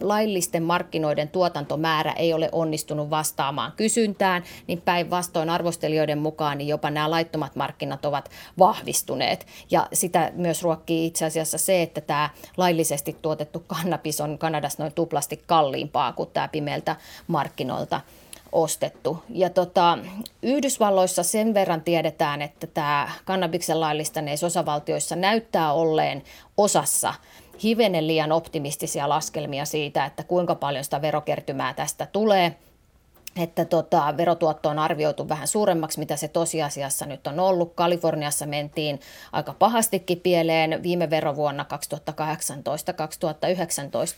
laillisten 0.00 0.62
markkinoiden 0.62 1.28
tuotantomäärä 1.28 2.12
ei 2.12 2.32
ole 2.32 2.48
onnistunut 2.52 3.10
vastaamaan 3.10 3.72
kysyntään, 3.76 4.42
niin 4.66 4.80
päinvastoin 4.80 5.50
arvostelijoiden 5.50 6.18
mukaan 6.18 6.58
niin 6.58 6.68
jopa 6.68 6.90
nämä 6.90 7.10
laittomat 7.10 7.56
markkinat 7.56 8.04
ovat 8.04 8.30
vahvistuneet. 8.58 9.46
Ja 9.70 9.88
sitä 9.92 10.32
myös 10.34 10.62
ruokkii 10.62 11.06
itse 11.06 11.24
asiassa 11.24 11.58
se, 11.58 11.82
että 11.82 12.00
tämä 12.00 12.30
laillisesti 12.56 13.16
tuotettu 13.22 13.64
kannabis 13.66 14.20
on 14.20 14.38
Kanadassa 14.38 14.82
noin 14.82 14.94
tuplasti 14.94 15.42
kalliimpaa 15.46 16.12
kuin 16.12 16.30
tämä 16.32 16.48
pimeältä 16.48 16.96
markkinoilta 17.26 18.00
ostettu. 18.52 19.22
Ja 19.28 19.50
tota, 19.50 19.98
Yhdysvalloissa 20.42 21.22
sen 21.22 21.54
verran 21.54 21.82
tiedetään, 21.82 22.42
että 22.42 22.66
tämä 22.66 23.08
kannabiksen 23.24 23.80
laillistaneissa 23.80 24.46
osavaltioissa 24.46 25.16
näyttää 25.16 25.72
olleen 25.72 26.22
osassa 26.56 27.14
hivenen 27.62 28.06
liian 28.06 28.32
optimistisia 28.32 29.08
laskelmia 29.08 29.64
siitä, 29.64 30.04
että 30.04 30.22
kuinka 30.24 30.54
paljon 30.54 30.84
sitä 30.84 31.02
verokertymää 31.02 31.74
tästä 31.74 32.06
tulee– 32.06 32.54
että 33.38 33.64
tota, 33.64 34.14
verotuotto 34.16 34.68
on 34.68 34.78
arvioitu 34.78 35.28
vähän 35.28 35.48
suuremmaksi, 35.48 35.98
mitä 35.98 36.16
se 36.16 36.28
tosiasiassa 36.28 37.06
nyt 37.06 37.26
on 37.26 37.40
ollut. 37.40 37.72
Kaliforniassa 37.74 38.46
mentiin 38.46 39.00
aika 39.32 39.54
pahastikin 39.58 40.20
pieleen 40.20 40.82
viime 40.82 41.10
verovuonna 41.10 41.66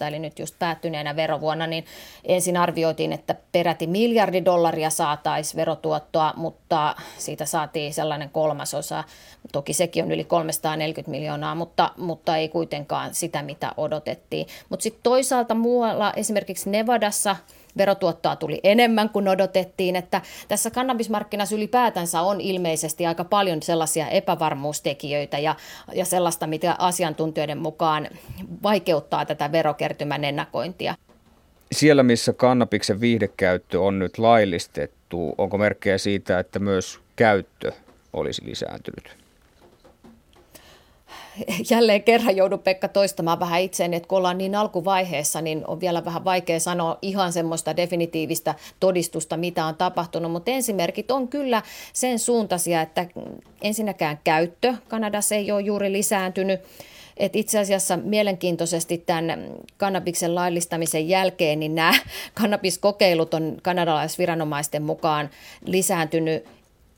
2018-2019, 0.03 0.07
eli 0.09 0.19
nyt 0.19 0.39
just 0.39 0.55
päättyneenä 0.59 1.17
verovuonna, 1.17 1.67
niin 1.67 1.85
ensin 2.25 2.57
arvioitiin, 2.57 3.13
että 3.13 3.35
peräti 3.53 3.87
miljardi 3.87 4.45
dollaria 4.45 4.91
saataisiin 4.91 5.57
verotuottoa, 5.57 6.33
mutta 6.37 6.97
siitä 7.19 7.45
saatiin 7.45 7.95
sellainen 7.95 8.31
kolmasosa. 8.31 9.05
Toki 9.53 9.73
sekin 9.73 10.05
on 10.05 10.13
yli 10.13 10.25
340 10.25 11.11
miljoonaa, 11.11 11.55
mutta, 11.55 11.91
mutta 11.97 12.37
ei 12.37 12.49
kuitenkaan 12.49 13.15
sitä, 13.15 13.43
mitä 13.43 13.73
odotettiin. 13.77 14.47
Mutta 14.69 14.83
sitten 14.83 15.03
toisaalta 15.03 15.55
muualla, 15.55 16.13
esimerkiksi 16.17 16.71
Nevadassa– 16.71 17.37
verotuottoa 17.77 18.37
tuli 18.37 18.61
enemmän 18.65 19.09
kuin 19.09 19.29
odotettiin, 19.29 19.97
että 19.97 20.21
tässä 20.49 20.71
kannabismarkkinassa 20.71 21.57
ylipäätänsä 21.57 22.21
on 22.21 22.41
ilmeisesti 22.41 23.07
aika 23.07 23.25
paljon 23.25 23.63
sellaisia 23.63 24.09
epävarmuustekijöitä 24.09 25.39
ja, 25.39 25.57
ja 25.95 26.05
sellaista, 26.05 26.47
mitä 26.47 26.77
asiantuntijoiden 26.79 27.59
mukaan 27.59 28.09
vaikeuttaa 28.63 29.27
tätä 29.27 29.53
verokertymän 29.53 30.25
ennakointia. 30.25 30.95
Siellä, 31.73 32.03
missä 32.03 32.33
kannabiksen 32.33 33.01
viihdekäyttö 33.01 33.81
on 33.81 33.99
nyt 33.99 34.19
laillistettu, 34.19 35.35
onko 35.39 35.59
merkkejä 35.59 35.99
siitä, 35.99 36.39
että 36.39 36.59
myös 36.59 37.01
käyttö 37.17 37.73
olisi 38.13 38.43
lisääntynyt? 38.45 39.20
jälleen 41.71 42.03
kerran 42.03 42.37
joudun 42.37 42.59
Pekka 42.59 42.89
toistamaan 42.89 43.41
vähän 43.41 43.61
itseäni, 43.61 43.97
että 43.97 44.09
kun 44.09 44.19
ollaan 44.19 44.39
niin 44.39 44.55
alkuvaiheessa, 44.55 45.41
niin 45.41 45.65
on 45.67 45.81
vielä 45.81 46.05
vähän 46.05 46.25
vaikea 46.25 46.61
sanoa 46.61 46.99
ihan 47.03 47.33
semmoista 47.33 47.77
definitiivistä 47.77 48.55
todistusta, 48.81 49.37
mitä 49.37 49.65
on 49.65 49.75
tapahtunut, 49.75 50.33
mutta 50.33 50.51
ensimerkit 50.51 51.11
on 51.11 51.29
kyllä 51.29 51.63
sen 51.93 52.19
suuntaisia, 52.19 52.81
että 52.83 53.07
ensinnäkään 53.63 54.19
käyttö 54.25 54.75
Kanadassa 54.89 55.35
ei 55.35 55.53
ole 55.53 55.61
juuri 55.61 55.93
lisääntynyt, 55.93 56.61
et 57.17 57.37
itse 57.37 57.59
asiassa 57.59 57.97
mielenkiintoisesti 57.97 58.99
tämän 58.99 59.51
kannabiksen 59.77 60.35
laillistamisen 60.35 61.09
jälkeen, 61.09 61.61
niin 61.61 61.75
nämä 61.75 61.95
kannabiskokeilut 62.41 63.35
on 63.35 63.57
kanadalaisviranomaisten 63.63 64.83
mukaan 64.83 65.31
lisääntynyt 65.65 66.45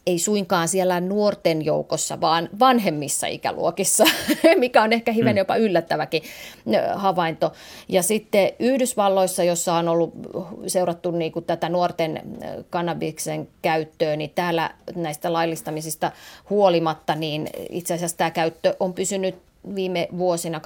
ei 0.07 0.19
suinkaan 0.19 0.69
siellä 0.69 1.01
nuorten 1.01 1.65
joukossa, 1.65 2.21
vaan 2.21 2.49
vanhemmissa 2.59 3.27
ikäluokissa, 3.27 4.05
mikä 4.59 4.83
on 4.83 4.93
ehkä 4.93 5.13
hivenen 5.13 5.35
mm. 5.35 5.39
jopa 5.39 5.57
yllättäväkin 5.57 6.23
havainto. 6.95 7.53
Ja 7.89 8.03
sitten 8.03 8.51
Yhdysvalloissa, 8.59 9.45
jossa 9.45 9.75
on 9.75 9.89
ollut 9.89 10.13
seurattu 10.67 11.11
niin 11.11 11.33
kuin 11.33 11.45
tätä 11.45 11.69
nuorten 11.69 12.23
kannabiksen 12.71 13.49
käyttöä, 13.63 14.17
niin 14.17 14.31
täällä 14.31 14.71
näistä 14.95 15.33
laillistamisista 15.33 16.13
huolimatta, 16.51 17.15
niin 17.15 17.49
itse 17.71 17.95
asiassa 17.95 18.17
tämä 18.17 18.31
käyttö 18.31 18.77
on 18.81 18.95
pysynyt 18.95 19.52
viime 19.75 20.09
vuosina 20.19 20.59
2017-2018 20.59 20.63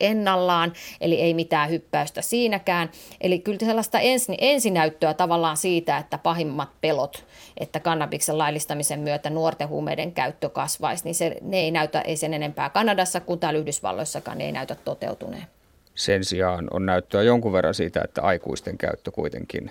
ennallaan, 0.00 0.72
eli 1.00 1.20
ei 1.20 1.34
mitään 1.34 1.70
hyppäystä 1.70 2.22
siinäkään. 2.22 2.90
Eli 3.20 3.38
kyllä 3.38 3.58
sellaista 3.58 4.00
ensi, 4.00 4.34
ensinäyttöä 4.38 5.14
tavallaan 5.14 5.56
siitä, 5.56 5.98
että 5.98 6.18
pahimmat 6.18 6.68
pelot, 6.80 7.24
että 7.60 7.80
kannabiksen 7.80 8.38
laillistamisen 8.38 9.00
myötä 9.00 9.30
nuorten 9.30 9.68
huumeiden 9.68 10.12
käyttö 10.12 10.48
kasvaisi, 10.48 11.04
niin 11.04 11.14
se, 11.14 11.36
ne 11.42 11.56
ei 11.56 11.70
näytä 11.70 12.00
ei 12.00 12.16
sen 12.16 12.34
enempää 12.34 12.70
Kanadassa 12.70 13.20
kuin 13.20 13.40
täällä 13.40 13.60
Yhdysvalloissakaan 13.60 14.38
ne 14.38 14.44
ei 14.44 14.52
näytä 14.52 14.74
toteutuneen. 14.74 15.46
Sen 15.94 16.24
sijaan 16.24 16.68
on 16.70 16.86
näyttöä 16.86 17.22
jonkun 17.22 17.52
verran 17.52 17.74
siitä, 17.74 18.02
että 18.04 18.22
aikuisten 18.22 18.78
käyttö 18.78 19.10
kuitenkin 19.10 19.70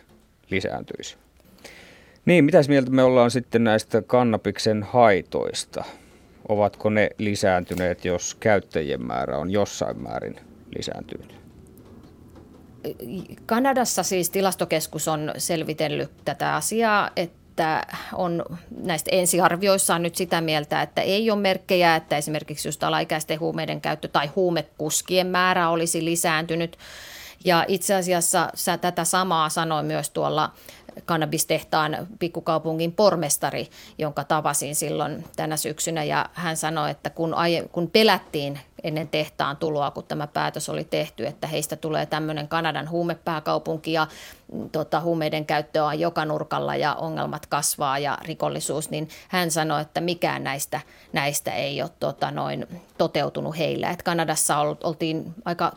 lisääntyisi. 0.49 1.17
Niin, 2.25 2.45
mitäs 2.45 2.69
mieltä 2.69 2.91
me 2.91 3.03
ollaan 3.03 3.31
sitten 3.31 3.63
näistä 3.63 4.01
kannabiksen 4.01 4.83
haitoista? 4.83 5.83
Ovatko 6.49 6.89
ne 6.89 7.09
lisääntyneet, 7.17 8.05
jos 8.05 8.35
käyttäjien 8.35 9.05
määrä 9.05 9.37
on 9.37 9.51
jossain 9.51 10.03
määrin 10.03 10.35
lisääntynyt? 10.75 11.35
Kanadassa 13.45 14.03
siis 14.03 14.29
tilastokeskus 14.29 15.07
on 15.07 15.31
selvitellyt 15.37 16.11
tätä 16.25 16.55
asiaa, 16.55 17.09
että 17.15 17.87
on 18.13 18.45
näistä 18.83 19.11
ensiarvioissaan 19.13 20.03
nyt 20.03 20.15
sitä 20.15 20.41
mieltä, 20.41 20.81
että 20.81 21.01
ei 21.01 21.31
ole 21.31 21.41
merkkejä, 21.41 21.95
että 21.95 22.17
esimerkiksi 22.17 22.67
just 22.67 22.83
alaikäisten 22.83 23.39
huumeiden 23.39 23.81
käyttö 23.81 24.07
tai 24.07 24.27
huumekuskien 24.27 25.27
määrä 25.27 25.69
olisi 25.69 26.05
lisääntynyt. 26.05 26.77
Ja 27.45 27.65
itse 27.67 27.95
asiassa 27.95 28.49
tätä 28.81 29.03
samaa 29.03 29.49
sanoi 29.49 29.83
myös 29.83 30.09
tuolla 30.09 30.53
kannabistehtaan 31.05 32.07
pikkukaupungin 32.19 32.91
pormestari, 32.91 33.67
jonka 33.97 34.23
tavasin 34.23 34.75
silloin 34.75 35.23
tänä 35.35 35.57
syksynä. 35.57 36.03
Ja 36.03 36.29
hän 36.33 36.57
sanoi, 36.57 36.91
että 36.91 37.09
kun, 37.09 37.33
aie, 37.33 37.63
kun 37.71 37.89
pelättiin 37.89 38.59
ennen 38.83 39.07
tehtaan 39.07 39.57
tuloa, 39.57 39.91
kun 39.91 40.03
tämä 40.03 40.27
päätös 40.27 40.69
oli 40.69 40.83
tehty, 40.83 41.25
että 41.25 41.47
heistä 41.47 41.75
tulee 41.75 42.05
tämmöinen 42.05 42.47
Kanadan 42.47 42.89
huumepääkaupunki 42.89 43.93
ja 43.93 44.07
mm, 44.53 44.69
tota, 44.69 44.99
huumeiden 44.99 45.45
käyttöä 45.45 45.85
on 45.85 45.99
joka 45.99 46.25
nurkalla 46.25 46.75
ja 46.75 46.93
ongelmat 46.95 47.45
kasvaa 47.45 47.99
ja 47.99 48.17
rikollisuus, 48.25 48.89
niin 48.89 49.09
hän 49.27 49.51
sanoi, 49.51 49.81
että 49.81 50.01
mikään 50.01 50.43
näistä, 50.43 50.81
näistä 51.13 51.51
ei 51.51 51.81
ole 51.81 51.91
tota, 51.99 52.31
noin 52.31 52.67
toteutunut 52.97 53.57
heillä. 53.57 53.89
Että 53.89 54.03
Kanadassa 54.03 54.57
oltiin 54.83 55.33
aika 55.45 55.71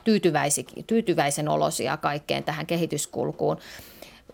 tyytyväisen 0.86 1.48
olosia 1.48 1.96
kaikkeen 1.96 2.44
tähän 2.44 2.66
kehityskulkuun. 2.66 3.58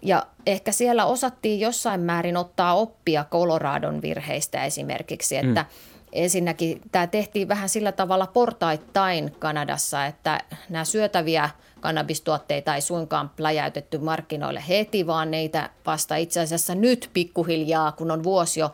Ja 0.03 0.27
ehkä 0.47 0.73
siellä 0.73 1.05
osattiin 1.05 1.61
jossain 1.61 2.01
määrin 2.01 2.37
ottaa 2.37 2.75
oppia 2.75 3.25
Coloradon 3.31 4.03
virheistä 4.03 4.65
esimerkiksi, 4.65 5.37
että 5.37 5.61
mm. 5.63 5.69
ensinnäkin 6.13 6.81
tämä 6.93 7.07
tehtiin 7.07 7.49
vähän 7.49 7.69
sillä 7.69 7.93
tavalla 7.93 8.27
portaittain 8.27 9.37
Kanadassa, 9.39 10.07
että 10.07 10.41
nämä 10.69 10.85
syötäviä 10.85 11.51
kannabistuotteita 11.83 12.75
ei 12.75 12.81
suinkaan 12.81 13.29
pläjäytetty 13.29 13.99
markkinoille 13.99 14.65
heti, 14.69 15.07
vaan 15.07 15.31
neitä 15.31 15.71
vasta 15.87 16.17
itse 16.17 16.41
asiassa 16.41 16.75
nyt 16.75 17.11
pikkuhiljaa, 17.13 17.93
kun 17.93 18.11
on 18.11 18.25
vuosi 18.25 18.61
jo 18.61 18.73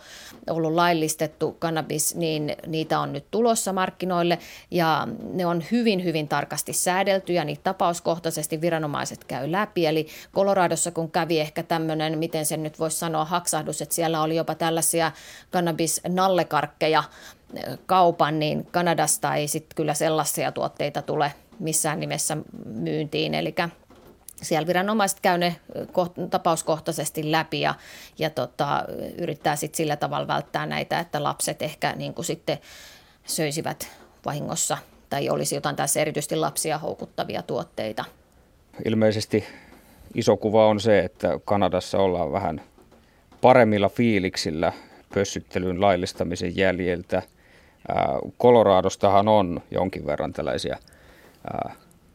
ollut 0.51 0.73
laillistettu 0.73 1.53
kannabis, 1.53 2.15
niin 2.15 2.57
niitä 2.67 3.01
on 3.01 3.13
nyt 3.13 3.25
tulossa 3.31 3.73
markkinoille 3.73 4.39
ja 4.71 5.09
ne 5.33 5.47
on 5.47 5.65
hyvin, 5.71 6.05
hyvin 6.05 6.29
tarkasti 6.29 6.73
säädelty 6.73 7.33
ja 7.33 7.45
niitä 7.45 7.63
tapauskohtaisesti 7.63 8.61
viranomaiset 8.61 9.25
käy 9.25 9.53
läpi. 9.53 9.87
Eli 9.87 10.07
Coloradossa 10.35 10.91
kun 10.91 11.11
kävi 11.11 11.41
ehkä 11.41 11.63
tämmöinen, 11.63 12.19
miten 12.19 12.47
sen 12.47 12.63
nyt 12.63 12.79
voisi 12.79 12.99
sanoa, 12.99 13.25
haksahdus, 13.25 13.83
että 13.83 13.95
siellä 13.95 14.23
oli 14.23 14.37
jopa 14.37 14.55
tällaisia 14.55 15.13
kannabis-nallekarkkeja 15.51 17.05
kaupan, 17.87 18.39
niin 18.39 18.67
Kanadasta 18.67 19.35
ei 19.35 19.49
sitten 19.49 19.77
kyllä 19.77 19.95
sellaisia 19.95 20.53
tuotteita 20.53 21.03
tule– 21.03 21.33
missään 21.59 22.01
nimessä 22.01 22.37
myyntiin. 22.65 23.35
Eli 23.35 23.55
siellä 24.43 24.67
viranomaiset 24.67 25.21
käy 25.21 25.39
ne 25.39 25.57
tapauskohtaisesti 26.31 27.33
läpi 27.33 27.61
ja, 27.61 27.75
ja 28.19 28.31
tota, 28.31 28.85
yrittää 29.19 29.57
sitten 29.57 29.77
sillä 29.77 29.97
tavalla 29.97 30.27
välttää 30.27 30.67
näitä, 30.67 31.01
että 31.01 31.23
lapset 31.23 31.63
ehkä 31.63 31.93
niin 31.97 32.15
kuin 32.15 32.25
sitten 32.25 32.59
söisivät 33.25 33.89
vahingossa 34.27 34.79
tai 35.11 35.31
olisi 35.31 35.55
jotain 35.55 35.77
tässä 35.77 36.01
erityisesti 36.01 36.37
lapsia 36.37 36.79
houkuttavia 36.79 37.43
tuotteita. 37.43 38.05
Ilmeisesti 38.85 39.45
iso 40.15 40.37
kuva 40.37 40.67
on 40.67 40.81
se, 40.81 40.99
että 40.99 41.41
Kanadassa 41.45 41.99
ollaan 41.99 42.33
vähän 42.33 42.61
paremmilla 43.41 43.89
fiiliksillä 43.89 44.73
pössyttelyn 45.15 45.81
laillistamisen 45.81 46.57
jäljiltä. 46.57 47.23
Koloraadostahan 48.39 49.29
on 49.29 49.63
jonkin 49.71 50.07
verran 50.07 50.33
tällaisia– 50.33 50.79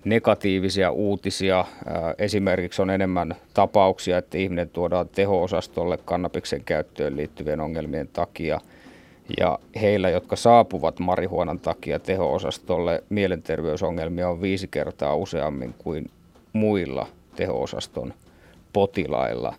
negatiivisia 0.05 0.91
uutisia. 0.91 1.65
Esimerkiksi 2.17 2.81
on 2.81 2.89
enemmän 2.89 3.35
tapauksia, 3.53 4.17
että 4.17 4.37
ihminen 4.37 4.69
tuodaan 4.69 5.09
teho-osastolle 5.09 5.97
kannabiksen 6.05 6.63
käyttöön 6.63 7.15
liittyvien 7.15 7.59
ongelmien 7.59 8.07
takia. 8.13 8.59
Ja 9.39 9.59
heillä, 9.81 10.09
jotka 10.09 10.35
saapuvat 10.35 10.99
marihuonan 10.99 11.59
takia 11.59 11.99
teho-osastolle, 11.99 13.03
mielenterveysongelmia 13.09 14.29
on 14.29 14.41
viisi 14.41 14.67
kertaa 14.67 15.15
useammin 15.15 15.75
kuin 15.77 16.09
muilla 16.53 17.07
teho-osaston 17.35 18.13
potilailla. 18.73 19.55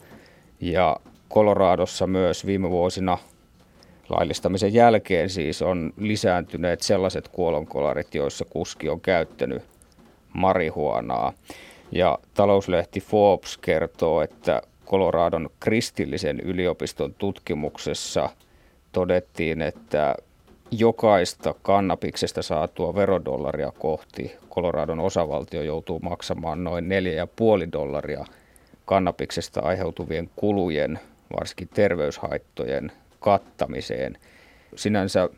Ja 0.61 0.97
Koloraadossa 1.29 2.07
myös 2.07 2.47
viime 2.47 2.71
vuosina 2.71 3.19
laillistamisen 4.09 4.75
jälkeen 4.75 5.31
siis 5.31 5.63
on 5.63 5.93
lisääntyneet 5.99 6.83
sellaiset 6.83 7.29
kuolonkolarit, 7.29 8.15
joissa 8.15 8.45
kuski 8.45 8.89
on 8.89 9.01
käyttänyt 9.01 9.63
marihuonaa. 10.33 11.33
Ja 11.93 12.19
talouslehti 12.35 13.01
Forbes 13.01 13.59
kertoo, 13.59 14.23
että 14.23 14.63
Coloradon 14.87 15.51
kristillisen 15.61 16.41
yliopiston 16.41 17.15
tutkimuksessa 17.15 18.31
todettiin, 18.93 19.63
että 19.63 20.15
jokaista 20.71 21.55
kannabiksesta 21.63 22.43
saatua 22.43 22.95
verodollaria 22.95 23.73
kohti 23.79 24.37
Coloradon 24.51 25.01
osavaltio 25.01 25.63
joutuu 25.63 26.01
maksamaan 26.01 26.65
noin 26.65 26.85
4,5 27.65 27.73
dollaria 27.73 28.25
kannabiksesta 28.85 29.61
aiheutuvien 29.61 30.31
kulujen, 30.37 30.99
varsinkin 31.37 31.69
terveyshaittojen 31.75 32.93
kattamiseen. 33.25 34.19
Sinänsä 34.77 35.29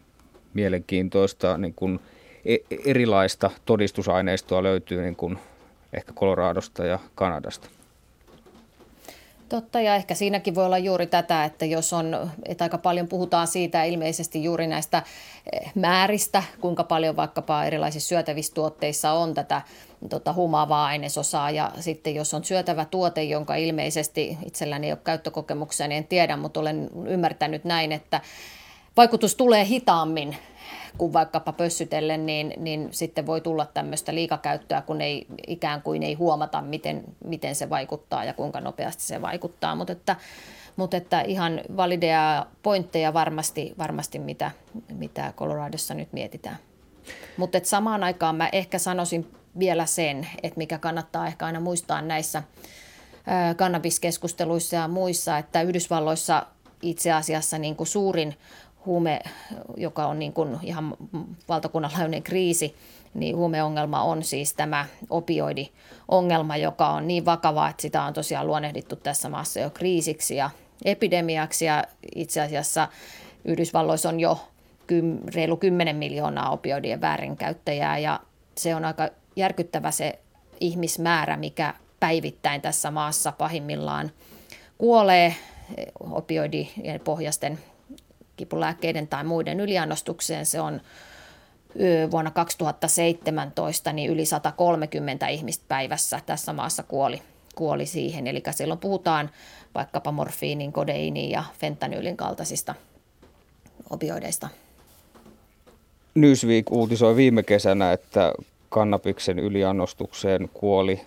mielenkiintoista 0.54 1.58
niin 1.58 1.74
kuin 1.74 2.00
e-, 2.44 2.56
erilaista 2.86 3.50
todistusaineistoa 3.64 4.62
löytyy 4.62 5.02
niin 5.02 5.16
kuin 5.16 5.38
ehkä 5.92 6.12
Koloraadosta 6.12 6.84
ja 6.84 6.98
Kanadasta. 7.14 7.68
Totta, 9.48 9.80
ja 9.80 9.94
ehkä 9.94 10.14
siinäkin 10.14 10.54
voi 10.54 10.66
olla 10.66 10.78
juuri 10.78 11.06
tätä, 11.06 11.44
että 11.44 11.64
jos 11.64 11.92
on, 11.92 12.30
että 12.44 12.64
aika 12.64 12.78
paljon 12.78 13.08
puhutaan 13.08 13.46
siitä 13.46 13.84
ilmeisesti 13.84 14.44
juuri 14.44 14.66
näistä 14.66 15.02
eh, 15.52 15.72
määristä, 15.74 16.42
kuinka 16.60 16.84
paljon 16.84 17.16
vaikkapa 17.16 17.64
erilaisissa 17.64 18.08
syötävissä 18.08 18.54
tuotteissa 18.54 19.12
on 19.12 19.34
tätä 19.34 19.62
tota, 20.08 20.32
humaavaa 20.32 20.86
ainesosaa, 20.86 21.50
ja 21.50 21.72
sitten 21.80 22.14
jos 22.14 22.34
on 22.34 22.44
syötävä 22.44 22.84
tuote, 22.84 23.22
jonka 23.22 23.54
ilmeisesti 23.54 24.38
itselläni 24.46 24.86
ei 24.86 24.92
ole 24.92 25.00
käyttökokemuksia, 25.04 25.88
niin 25.88 25.98
en 25.98 26.06
tiedä, 26.06 26.36
mutta 26.36 26.60
olen 26.60 26.90
ymmärtänyt 27.06 27.64
näin, 27.64 27.92
että 27.92 28.20
vaikutus 28.96 29.34
tulee 29.34 29.64
hitaammin 29.64 30.36
kuin 30.98 31.12
vaikkapa 31.12 31.52
pössytellen, 31.52 32.26
niin, 32.26 32.54
niin 32.56 32.88
sitten 32.90 33.26
voi 33.26 33.40
tulla 33.40 33.66
tämmöistä 33.66 34.14
liikakäyttöä, 34.14 34.82
kun 34.82 35.00
ei 35.00 35.26
ikään 35.46 35.82
kuin 35.82 36.02
ei 36.02 36.14
huomata, 36.14 36.62
miten, 36.62 37.04
miten 37.24 37.54
se 37.54 37.70
vaikuttaa 37.70 38.24
ja 38.24 38.34
kuinka 38.34 38.60
nopeasti 38.60 39.02
se 39.02 39.22
vaikuttaa. 39.22 39.74
Mutta 39.74 39.92
että, 39.92 40.16
mutta 40.76 40.96
että 40.96 41.20
ihan 41.20 41.60
valideja 41.76 42.46
pointteja 42.62 43.14
varmasti, 43.14 43.74
varmasti 43.78 44.18
mitä, 44.18 44.50
mitä 44.92 45.32
Coloradossa 45.36 45.94
nyt 45.94 46.12
mietitään. 46.12 46.56
Mutta 47.36 47.60
samaan 47.62 48.04
aikaan 48.04 48.36
mä 48.36 48.48
ehkä 48.52 48.78
sanoisin 48.78 49.32
vielä 49.58 49.86
sen, 49.86 50.26
että 50.42 50.58
mikä 50.58 50.78
kannattaa 50.78 51.26
ehkä 51.26 51.46
aina 51.46 51.60
muistaa 51.60 52.02
näissä 52.02 52.42
kannabiskeskusteluissa 53.56 54.76
ja 54.76 54.88
muissa, 54.88 55.38
että 55.38 55.62
Yhdysvalloissa 55.62 56.46
itse 56.82 57.12
asiassa 57.12 57.58
niin 57.58 57.76
kuin 57.76 57.86
suurin 57.86 58.34
huume, 58.86 59.20
joka 59.76 60.06
on 60.06 60.18
niin 60.18 60.32
kuin 60.32 60.58
ihan 60.62 60.96
valtakunnanlaajuinen 61.48 62.22
kriisi, 62.22 62.74
niin 63.14 63.36
huumeongelma 63.36 64.02
on 64.02 64.22
siis 64.22 64.54
tämä 64.54 64.86
opioidiongelma, 65.10 66.56
joka 66.56 66.88
on 66.88 67.08
niin 67.08 67.24
vakava, 67.24 67.68
että 67.68 67.82
sitä 67.82 68.02
on 68.02 68.12
tosiaan 68.12 68.46
luonnehdittu 68.46 68.96
tässä 68.96 69.28
maassa 69.28 69.60
jo 69.60 69.70
kriisiksi 69.70 70.36
ja 70.36 70.50
epidemiaksi. 70.84 71.64
Ja 71.64 71.84
itse 72.14 72.40
asiassa 72.40 72.88
Yhdysvalloissa 73.44 74.08
on 74.08 74.20
jo 74.20 74.38
reilu 75.34 75.56
10 75.56 75.96
miljoonaa 75.96 76.50
opioidien 76.50 77.00
väärinkäyttäjää 77.00 77.98
ja 77.98 78.20
se 78.56 78.74
on 78.74 78.84
aika 78.84 79.08
järkyttävä 79.36 79.90
se 79.90 80.18
ihmismäärä, 80.60 81.36
mikä 81.36 81.74
päivittäin 82.00 82.60
tässä 82.60 82.90
maassa 82.90 83.32
pahimmillaan 83.32 84.10
kuolee 84.78 85.34
opioidien 86.00 87.00
pohjasten 87.04 87.58
kipulääkkeiden 88.36 89.08
tai 89.08 89.24
muiden 89.24 89.60
yliannostukseen. 89.60 90.46
Se 90.46 90.60
on 90.60 90.80
vuonna 92.10 92.30
2017 92.30 93.92
niin 93.92 94.10
yli 94.10 94.26
130 94.26 95.28
ihmistä 95.28 95.64
päivässä 95.68 96.20
tässä 96.26 96.52
maassa 96.52 96.82
kuoli, 96.82 97.22
kuoli 97.54 97.86
siihen. 97.86 98.26
Eli 98.26 98.42
silloin 98.50 98.80
puhutaan 98.80 99.30
vaikkapa 99.74 100.12
morfiinin, 100.12 100.72
kodeinin 100.72 101.30
ja 101.30 101.44
fentanyylin 101.58 102.16
kaltaisista 102.16 102.74
opioideista. 103.90 104.48
Newsweek 106.14 106.72
uutisoi 106.72 107.16
viime 107.16 107.42
kesänä, 107.42 107.92
että 107.92 108.32
kannabiksen 108.68 109.38
yliannostukseen 109.38 110.50
kuoli 110.54 111.00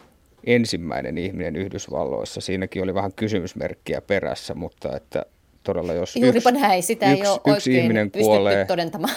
ensimmäinen 0.44 1.18
ihminen 1.18 1.56
Yhdysvalloissa. 1.56 2.42
Siinäkin 2.42 2.84
oli 2.84 2.94
vähän 2.94 3.14
kysymysmerkkiä 3.14 4.02
perässä, 4.02 4.54
mutta 4.54 4.96
että 4.96 5.26
todella, 5.64 5.94
jos 5.94 6.16
Juuripa 6.16 6.50
yksi, 6.50 6.62
näin, 6.62 6.84
sitä 6.84 7.12
yksi, 7.12 7.24
ei 7.24 7.30
ole 7.30 7.56
yksi 7.56 7.78
ihminen 7.78 8.12
kuolee 8.12 8.68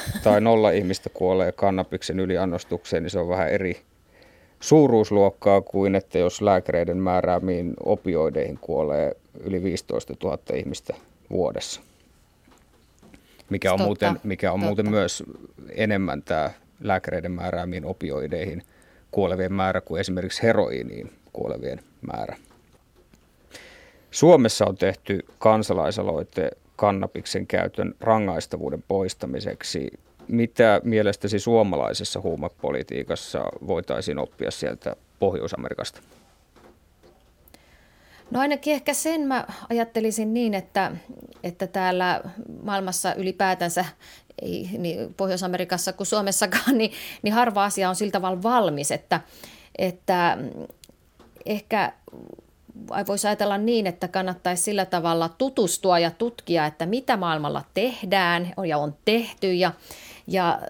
tai 0.24 0.40
nolla 0.40 0.70
ihmistä 0.70 1.10
kuolee 1.10 1.52
kannabiksen 1.52 2.20
yliannostukseen, 2.20 3.02
niin 3.02 3.10
se 3.10 3.18
on 3.18 3.28
vähän 3.28 3.48
eri 3.48 3.80
suuruusluokkaa 4.60 5.60
kuin, 5.60 5.94
että 5.94 6.18
jos 6.18 6.42
lääkäreiden 6.42 6.96
määräämiin 6.96 7.74
opioideihin 7.84 8.58
kuolee 8.60 9.12
yli 9.40 9.62
15 9.62 10.14
000 10.22 10.38
ihmistä 10.54 10.94
vuodessa. 11.30 11.80
Mikä 13.50 13.72
on, 13.72 13.78
totta, 13.78 13.86
muuten, 13.86 14.20
mikä 14.24 14.52
on 14.52 14.60
muuten 14.60 14.90
myös 14.90 15.22
enemmän 15.74 16.22
tämä 16.22 16.50
lääkäreiden 16.80 17.32
määräämiin 17.32 17.84
opioideihin 17.84 18.62
kuolevien 19.10 19.52
määrä 19.52 19.80
kuin 19.80 20.00
esimerkiksi 20.00 20.42
heroiiniin 20.42 21.12
kuolevien 21.32 21.80
määrä. 22.12 22.36
Suomessa 24.12 24.64
on 24.66 24.76
tehty 24.76 25.24
kansalaisaloite 25.38 26.50
kannabiksen 26.76 27.46
käytön 27.46 27.94
rangaistavuuden 28.00 28.84
poistamiseksi. 28.88 29.90
Mitä 30.28 30.80
mielestäsi 30.84 31.38
suomalaisessa 31.38 32.20
huumepolitiikassa 32.20 33.44
voitaisiin 33.66 34.18
oppia 34.18 34.50
sieltä 34.50 34.96
Pohjois-Amerikasta? 35.18 36.00
No 38.30 38.40
ainakin 38.40 38.74
ehkä 38.74 38.94
sen 38.94 39.20
mä 39.20 39.46
ajattelisin 39.70 40.34
niin, 40.34 40.54
että, 40.54 40.92
että 41.42 41.66
täällä 41.66 42.20
maailmassa 42.62 43.14
ylipäätänsä, 43.14 43.84
ei 44.42 44.68
niin 44.78 45.14
Pohjois-Amerikassa 45.14 45.92
kuin 45.92 46.06
Suomessakaan, 46.06 46.78
niin, 46.78 46.92
niin 47.22 47.34
harva 47.34 47.64
asia 47.64 47.88
on 47.88 47.96
sillä 47.96 48.12
tavalla 48.12 48.42
valmis, 48.42 48.90
että, 48.90 49.20
että 49.78 50.38
ehkä 51.46 51.92
voisi 53.08 53.26
ajatella 53.26 53.58
niin, 53.58 53.86
että 53.86 54.08
kannattaisi 54.08 54.62
sillä 54.62 54.84
tavalla 54.86 55.28
tutustua 55.28 55.98
ja 55.98 56.10
tutkia, 56.10 56.66
että 56.66 56.86
mitä 56.86 57.16
maailmalla 57.16 57.64
tehdään 57.74 58.52
ja 58.66 58.78
on 58.78 58.94
tehty 59.04 59.52
ja, 59.54 59.72
ja 60.26 60.60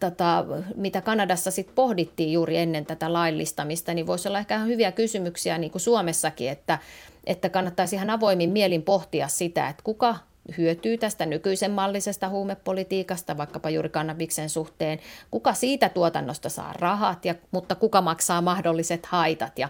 tota, 0.00 0.44
mitä 0.76 1.00
Kanadassa 1.00 1.50
sitten 1.50 1.74
pohdittiin 1.74 2.32
juuri 2.32 2.56
ennen 2.56 2.86
tätä 2.86 3.12
laillistamista, 3.12 3.94
niin 3.94 4.06
voisi 4.06 4.28
olla 4.28 4.38
ehkä 4.38 4.58
hyviä 4.58 4.92
kysymyksiä 4.92 5.58
niin 5.58 5.70
kuin 5.70 5.82
Suomessakin, 5.82 6.50
että, 6.50 6.78
että 7.26 7.48
kannattaisi 7.48 7.96
ihan 7.96 8.10
avoimin 8.10 8.50
mielin 8.50 8.82
pohtia 8.82 9.28
sitä, 9.28 9.68
että 9.68 9.82
kuka 9.82 10.16
hyötyy 10.58 10.98
tästä 10.98 11.26
nykyisen 11.26 11.70
mallisesta 11.70 12.28
huumepolitiikasta, 12.28 13.36
vaikkapa 13.36 13.70
juuri 13.70 13.88
kannabiksen 13.88 14.50
suhteen, 14.50 14.98
kuka 15.30 15.54
siitä 15.54 15.88
tuotannosta 15.88 16.48
saa 16.48 16.72
rahat, 16.72 17.24
ja, 17.24 17.34
mutta 17.50 17.74
kuka 17.74 18.00
maksaa 18.00 18.42
mahdolliset 18.42 19.06
haitat. 19.06 19.58
Ja, 19.58 19.68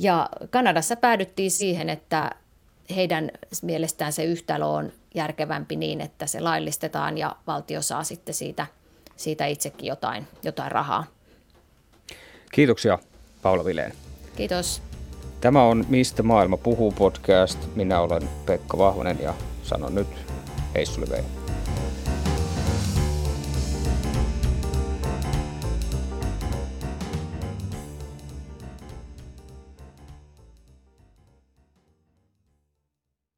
ja 0.00 0.28
Kanadassa 0.50 0.96
päädyttiin 0.96 1.50
siihen, 1.50 1.90
että 1.90 2.30
heidän 2.96 3.30
mielestään 3.62 4.12
se 4.12 4.24
yhtälö 4.24 4.64
on 4.64 4.92
järkevämpi 5.14 5.76
niin, 5.76 6.00
että 6.00 6.26
se 6.26 6.40
laillistetaan 6.40 7.18
ja 7.18 7.36
valtio 7.46 7.82
saa 7.82 8.04
sitten 8.04 8.34
siitä, 8.34 8.66
siitä 9.16 9.46
itsekin 9.46 9.86
jotain, 9.86 10.26
jotain 10.42 10.72
rahaa. 10.72 11.04
Kiitoksia 12.52 12.98
Paula 13.42 13.64
Vileen. 13.64 13.92
Kiitos. 14.36 14.82
Tämä 15.40 15.62
on 15.62 15.84
Mistä 15.88 16.22
maailma 16.22 16.56
puhuu 16.56 16.92
podcast. 16.92 17.58
Minä 17.74 18.00
olen 18.00 18.28
Pekka 18.46 18.78
Vahvonen 18.78 19.18
ja 19.22 19.34
sanon 19.62 19.94
nyt 19.94 20.08
heissuliveen. 20.74 21.39